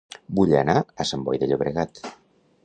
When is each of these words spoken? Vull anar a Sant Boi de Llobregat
Vull 0.37 0.53
anar 0.61 0.75
a 0.81 1.07
Sant 1.11 1.27
Boi 1.29 1.41
de 1.45 1.51
Llobregat 1.53 2.03